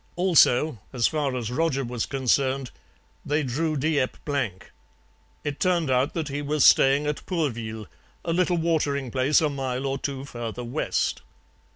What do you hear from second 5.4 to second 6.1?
it turned